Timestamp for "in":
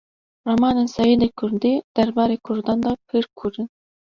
3.61-3.67